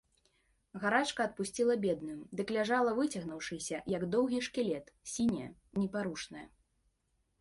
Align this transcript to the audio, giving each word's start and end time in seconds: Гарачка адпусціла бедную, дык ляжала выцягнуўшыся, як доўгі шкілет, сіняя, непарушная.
Гарачка 0.83 1.21
адпусціла 1.29 1.75
бедную, 1.83 2.15
дык 2.41 2.47
ляжала 2.57 2.95
выцягнуўшыся, 3.01 3.83
як 3.97 4.09
доўгі 4.17 4.39
шкілет, 4.49 4.93
сіняя, 5.13 5.49
непарушная. 5.83 6.47